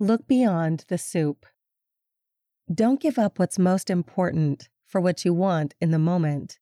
[0.00, 1.46] Look beyond the soup.
[2.72, 6.58] Don't give up what's most important for what you want in the moment.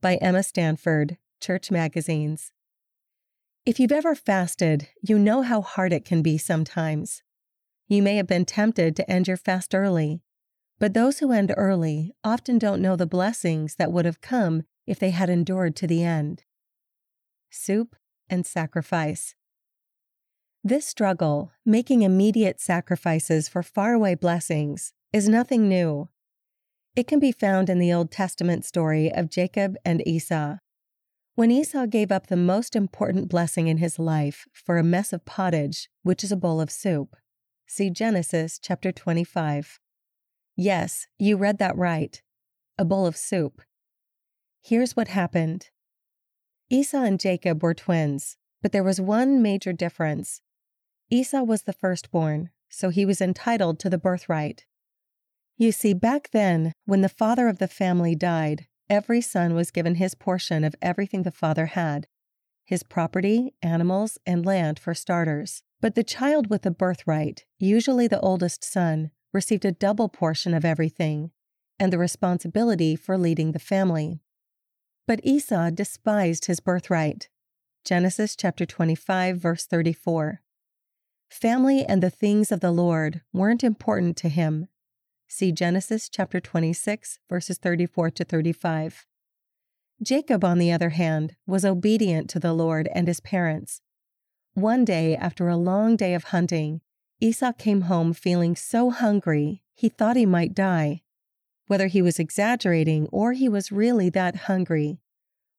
[0.00, 2.52] By Emma Stanford, Church Magazines.
[3.66, 7.22] If you've ever fasted, you know how hard it can be sometimes.
[7.86, 10.22] You may have been tempted to end your fast early,
[10.78, 14.98] but those who end early often don't know the blessings that would have come if
[14.98, 16.44] they had endured to the end.
[17.50, 17.94] Soup
[18.30, 19.34] and sacrifice.
[20.68, 26.10] This struggle, making immediate sacrifices for faraway blessings, is nothing new.
[26.94, 30.58] It can be found in the Old Testament story of Jacob and Esau.
[31.36, 35.24] When Esau gave up the most important blessing in his life for a mess of
[35.24, 37.16] pottage, which is a bowl of soup.
[37.66, 39.80] See Genesis chapter 25.
[40.54, 42.20] Yes, you read that right.
[42.76, 43.62] A bowl of soup.
[44.60, 45.70] Here's what happened
[46.68, 50.42] Esau and Jacob were twins, but there was one major difference.
[51.10, 54.66] Esau was the firstborn, so he was entitled to the birthright.
[55.56, 59.96] You see, back then, when the father of the family died, every son was given
[59.96, 62.06] his portion of everything the father had
[62.68, 65.62] his property, animals, and land for starters.
[65.80, 70.66] But the child with the birthright, usually the oldest son, received a double portion of
[70.66, 71.30] everything
[71.78, 74.20] and the responsibility for leading the family.
[75.06, 77.30] But Esau despised his birthright.
[77.86, 80.42] Genesis chapter 25 verse 34.
[81.28, 84.66] Family and the things of the Lord weren't important to him.
[85.28, 89.06] See Genesis chapter 26 verses 34 to 35.
[90.02, 93.82] Jacob, on the other hand, was obedient to the Lord and his parents.
[94.54, 96.80] One day, after a long day of hunting,
[97.20, 101.02] Esau came home feeling so hungry he thought he might die.
[101.66, 104.98] Whether he was exaggerating or he was really that hungry,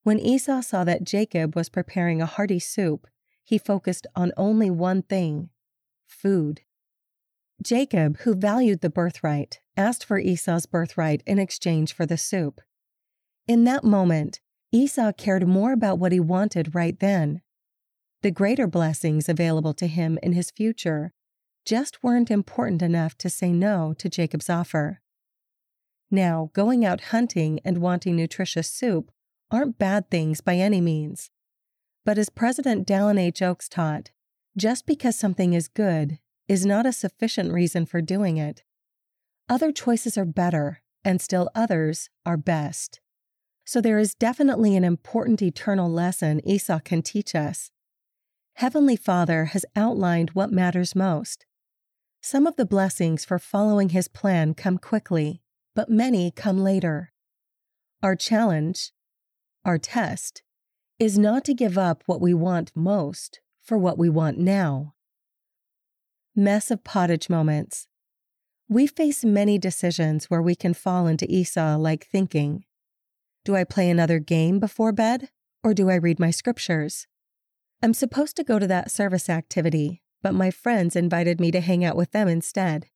[0.03, 3.07] when Esau saw that Jacob was preparing a hearty soup,
[3.43, 5.49] he focused on only one thing
[6.09, 6.61] food.
[7.61, 12.61] Jacob, who valued the birthright, asked for Esau's birthright in exchange for the soup.
[13.47, 14.39] In that moment,
[14.71, 17.41] Esau cared more about what he wanted right then.
[18.21, 21.11] The greater blessings available to him in his future
[21.65, 25.01] just weren't important enough to say no to Jacob's offer.
[26.11, 29.11] Now, going out hunting and wanting nutritious soup
[29.51, 31.29] aren't bad things by any means.
[32.05, 33.41] But as President Dallin H.
[33.41, 34.11] Oaks taught,
[34.57, 38.63] just because something is good is not a sufficient reason for doing it.
[39.47, 42.99] Other choices are better, and still others are best.
[43.65, 47.71] So there is definitely an important eternal lesson Esau can teach us.
[48.55, 51.45] Heavenly Father has outlined what matters most.
[52.21, 55.41] Some of the blessings for following his plan come quickly,
[55.75, 57.11] but many come later.
[58.01, 58.91] Our challenge,
[59.63, 60.41] our test,
[60.97, 64.95] is not to give up what we want most for what we want now.
[66.35, 67.87] Mess of pottage moments.
[68.67, 72.65] We face many decisions where we can fall into Esau like thinking
[73.45, 75.29] Do I play another game before bed,
[75.63, 77.05] or do I read my scriptures?
[77.83, 81.85] I'm supposed to go to that service activity, but my friends invited me to hang
[81.85, 82.87] out with them instead.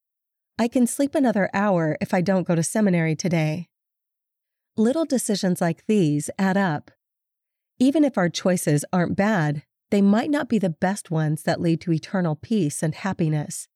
[0.57, 3.69] I can sleep another hour if I don't go to seminary today.
[4.75, 6.89] Little decisions like these add up.
[7.77, 9.61] Even if our choices aren't bad,
[9.93, 13.67] they might not be the best ones that lead to eternal peace and happiness.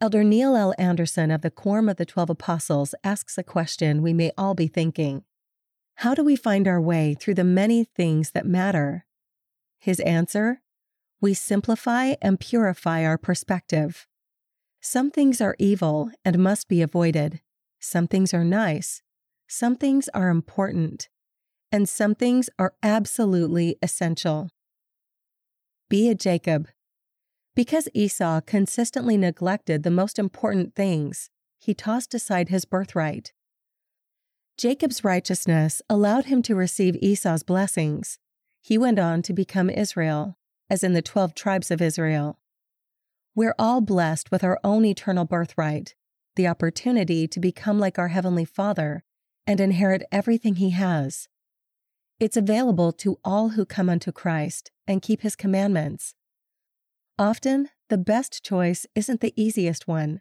[0.00, 0.72] Elder Neil L.
[0.78, 4.68] Andersen of the Quorum of the Twelve Apostles asks a question we may all be
[4.68, 5.24] thinking
[5.96, 9.04] How do we find our way through the many things that matter?
[9.78, 10.62] His answer
[11.20, 14.06] We simplify and purify our perspective.
[14.80, 17.42] Some things are evil and must be avoided,
[17.78, 19.02] some things are nice
[19.50, 21.10] some things are important,
[21.72, 24.50] and some things are absolutely essential.
[25.90, 26.68] Be a Jacob.
[27.54, 33.32] Because Esau consistently neglected the most important things, he tossed aside his birthright.
[34.58, 38.18] Jacob's righteousness allowed him to receive Esau's blessings.
[38.60, 40.36] He went on to become Israel,
[40.68, 42.38] as in the 12 tribes of Israel.
[43.34, 45.94] We're all blessed with our own eternal birthright,
[46.36, 49.04] the opportunity to become like our Heavenly Father
[49.46, 51.28] and inherit everything he has.
[52.20, 56.14] It's available to all who come unto Christ and keep his commandments.
[57.16, 60.20] Often, the best choice isn't the easiest one.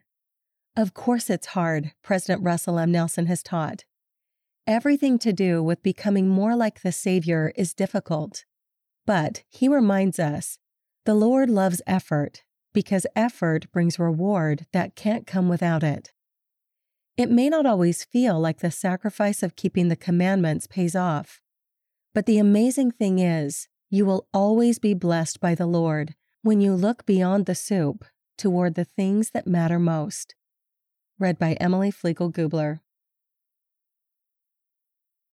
[0.76, 2.92] Of course, it's hard, President Russell M.
[2.92, 3.84] Nelson has taught.
[4.68, 8.46] Everything to do with becoming more like the Savior is difficult.
[9.08, 10.60] But he reminds us
[11.06, 12.44] the Lord loves effort
[12.74, 16.12] because effort brings reward that can't come without it.
[17.16, 21.42] It may not always feel like the sacrifice of keeping the commandments pays off.
[22.18, 26.74] But the amazing thing is, you will always be blessed by the Lord when you
[26.74, 28.06] look beyond the soup
[28.40, 30.34] toward the things that matter most.
[31.20, 32.80] Read by Emily Flegel Gubler.